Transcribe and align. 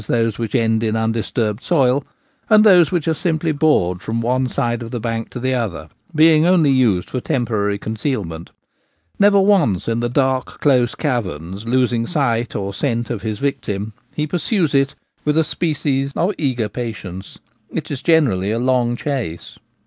those 0.07 0.39
which 0.39 0.55
end 0.55 0.81
in 0.81 0.95
undisturbed 0.95 1.61
soil, 1.61 2.03
and 2.49 2.63
those 2.63 2.91
which 2.91 3.07
are 3.07 3.13
simply 3.13 3.51
bored 3.51 4.01
from 4.01 4.19
one 4.19 4.47
side 4.47 4.81
of 4.81 4.89
the 4.89 4.99
bank 4.99 5.29
to 5.29 5.39
the 5.39 5.53
other, 5.53 5.89
being 6.15 6.43
only 6.43 6.71
used 6.71 7.11
for 7.11 7.21
temporary 7.21 7.77
concealment), 7.77 8.49
never 9.19 9.39
once 9.39 9.87
in 9.87 9.99
the 9.99 10.09
dark 10.09 10.59
close 10.59 10.95
caverns 10.95 11.67
losing 11.67 12.07
sight 12.07 12.55
or 12.55 12.73
scent 12.73 13.11
of 13.11 13.21
his 13.21 13.37
victim, 13.37 13.93
he 14.15 14.25
pursues 14.25 14.73
it 14.73 14.95
with 15.23 15.37
a 15.37 15.43
species 15.43 16.13
of 16.15 16.33
eager 16.35 16.67
patience. 16.67 17.37
It 17.71 17.91
is 17.91 18.01
generally 18.01 18.49
a 18.49 18.57
long 18.57 18.95
chase. 18.95 19.59